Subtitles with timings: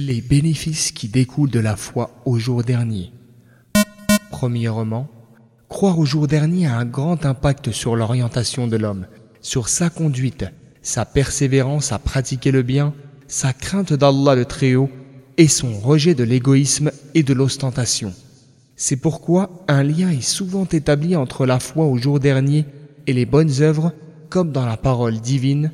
[0.00, 3.10] Les bénéfices qui découlent de la foi au jour dernier.
[4.30, 5.08] Premièrement,
[5.68, 9.08] croire au jour dernier a un grand impact sur l'orientation de l'homme,
[9.40, 10.44] sur sa conduite,
[10.82, 12.94] sa persévérance à pratiquer le bien,
[13.26, 14.88] sa crainte d'Allah le Très-Haut
[15.36, 18.14] et son rejet de l'égoïsme et de l'ostentation.
[18.76, 22.66] C'est pourquoi un lien est souvent établi entre la foi au jour dernier
[23.08, 23.92] et les bonnes œuvres,
[24.28, 25.72] comme dans la parole divine.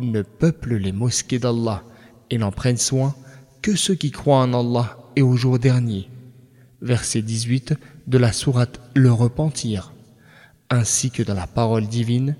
[0.00, 1.82] Ne peuplent les mosquées d'Allah
[2.30, 3.14] et n'en prennent soin
[3.62, 6.08] que ceux qui croient en Allah et au jour dernier.
[6.80, 7.74] Verset 18
[8.06, 9.92] de la sourate Le Repentir,
[10.70, 12.36] ainsi que dans la parole divine.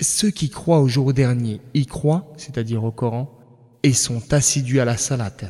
[0.00, 3.30] Ceux qui croient au jour dernier y croient, c'est-à-dire au Coran,
[3.84, 5.44] et sont assidus à la salate.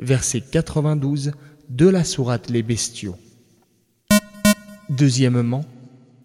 [0.00, 1.34] Verset 92
[1.68, 3.16] de la sourate Les Bestiaux.
[4.88, 5.64] Deuxièmement,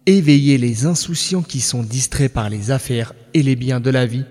[0.06, 4.24] éveiller les insouciants qui sont distraits par les affaires et les biens de la vie,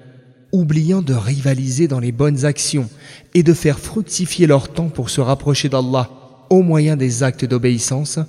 [0.54, 2.88] oubliant de rivaliser dans les bonnes actions
[3.34, 6.10] et de faire fructifier leur temps pour se rapprocher d'Allah
[6.50, 8.20] au moyen des actes d'obéissance,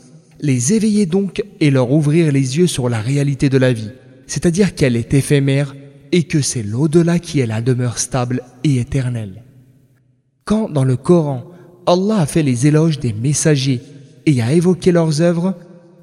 [0.41, 3.91] les éveiller donc et leur ouvrir les yeux sur la réalité de la vie,
[4.27, 5.77] c'est-à-dire qu'elle est éphémère
[6.11, 9.43] et que c'est l'au-delà qui est la demeure stable et éternelle.
[10.45, 11.45] Quand dans le Coran,
[11.87, 13.83] Allah a fait les éloges des messagers
[14.25, 15.55] et a évoqué leurs œuvres,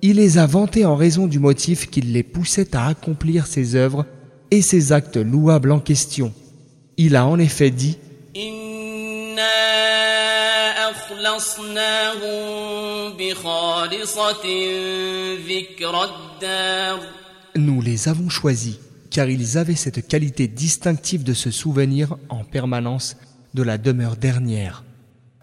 [0.04, 4.06] il les a vantés en raison du motif qui les poussait à accomplir ces œuvres
[4.52, 6.34] et ces actes louables en question.
[6.98, 7.98] Il a en effet dit
[17.56, 18.80] Nous les avons choisis
[19.10, 23.18] car ils avaient cette qualité distinctive de se souvenir en permanence
[23.54, 24.84] de la demeure dernière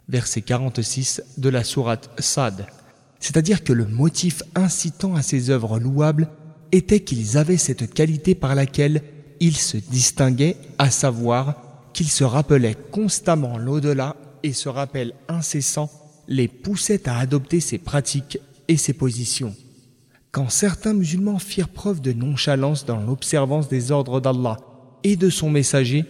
[0.08, 2.66] verset 46 de la sourate Sad.
[3.20, 6.28] C'est-à-dire que le motif incitant à ces œuvres louables
[6.72, 9.02] était qu'ils avaient cette qualité par laquelle
[9.40, 11.54] ils se distinguaient, à savoir
[11.92, 15.90] qu'ils se rappelaient constamment l'au-delà et ce rappel incessant
[16.28, 19.54] les poussait à adopter ces pratiques et ces positions.
[20.30, 24.58] Quand certains musulmans firent preuve de nonchalance dans l'observance des ordres d'Allah
[25.02, 26.04] et de son messager,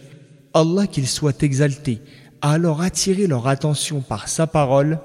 [0.53, 2.01] Allah qu'il soit exalté,
[2.41, 4.99] a alors attiré leur attention par sa parole.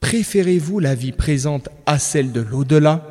[0.00, 3.04] Préférez-vous la vie présente à celle de l'au-delà?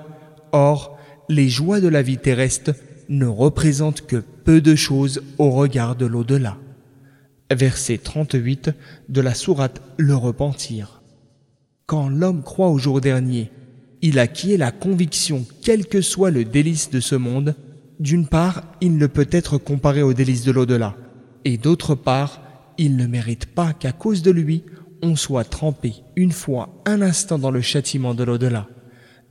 [0.51, 0.97] Or,
[1.27, 2.71] les joies de la vie terrestre
[3.09, 6.57] ne représentent que peu de choses au regard de l'au-delà.
[7.51, 8.71] Verset 38
[9.09, 11.01] de la sourate Le Repentir.
[11.87, 13.51] Quand l'homme croit au jour dernier,
[14.01, 17.55] il acquiert la conviction, quel que soit le délice de ce monde,
[17.99, 20.95] d'une part, il ne peut être comparé au délice de l'au-delà,
[21.43, 22.41] et d'autre part,
[22.77, 24.63] il ne mérite pas qu'à cause de lui,
[25.01, 28.67] on soit trempé une fois, un instant dans le châtiment de l'au-delà.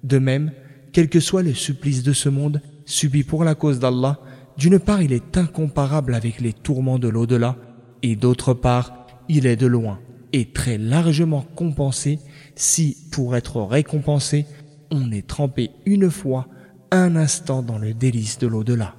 [0.03, 0.53] De même,
[0.93, 4.21] quel que soit le supplice de ce monde, subi pour la cause d'Allah,
[4.56, 7.56] d'une part il est incomparable avec les tourments de l'au-delà,
[8.03, 9.99] et d'autre part, il est de loin
[10.33, 12.19] et très largement compensé
[12.55, 14.47] si, pour être récompensé,
[14.91, 16.49] on est trempé une fois,
[16.91, 18.94] un instant dans le délice de l'au-delà.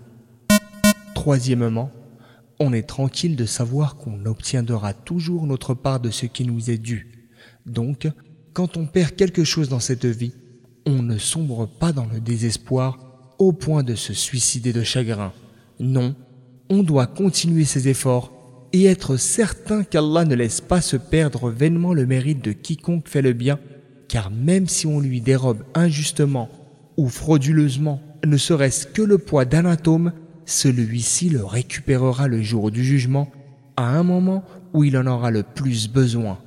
[1.16, 1.92] Troisièmement,
[2.60, 6.78] on est tranquille de savoir qu'on obtiendra toujours notre part de ce qui nous est
[6.78, 7.30] dû.
[7.66, 8.08] Donc,
[8.54, 10.34] quand on perd quelque chose dans cette vie,
[10.86, 13.00] on ne sombre pas dans le désespoir
[13.38, 15.32] au point de se suicider de chagrin.
[15.80, 16.16] Non,
[16.70, 18.34] on doit continuer ses efforts
[18.74, 23.22] et être certain qu'Allah ne laisse pas se perdre vainement le mérite de quiconque fait
[23.22, 23.60] le bien,
[24.10, 26.50] car même si on lui dérobe injustement
[26.98, 30.12] ou frauduleusement ne serait-ce que le poids d'un atome,
[30.46, 33.32] celui-ci le récupérera le jour du jugement
[33.78, 34.44] à un moment
[34.74, 36.40] où il en aura le plus besoin.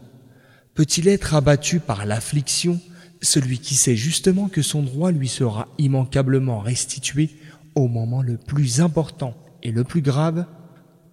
[0.74, 2.80] Peut-il être abattu par l'affliction,
[3.22, 7.30] celui qui sait justement que son droit lui sera immanquablement restitué
[7.74, 10.46] au moment le plus important et le plus grave?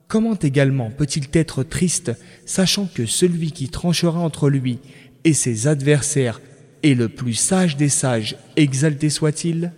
[0.07, 2.12] Comment également peut-il être triste,
[2.45, 4.79] sachant que celui qui tranchera entre lui
[5.23, 6.41] et ses adversaires
[6.83, 9.71] est le plus sage des sages, exalté soit-il